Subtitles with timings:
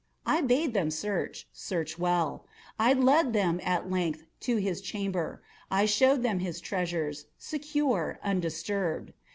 [0.25, 2.47] I bade them search—search well.
[2.79, 5.43] I led them, at length, to his chamber.
[5.69, 9.13] I showed them his treasures, secure, undisturbed.